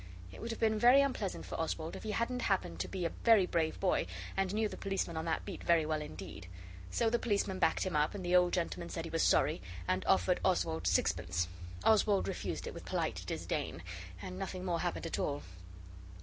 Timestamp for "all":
15.19-15.43